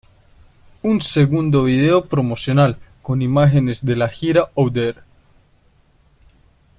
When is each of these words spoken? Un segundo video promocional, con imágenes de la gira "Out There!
Un 0.81 0.99
segundo 0.99 1.65
video 1.65 2.05
promocional, 2.05 2.79
con 3.03 3.21
imágenes 3.21 3.85
de 3.85 3.95
la 3.95 4.09
gira 4.09 4.49
"Out 4.55 4.73
There! 4.73 4.99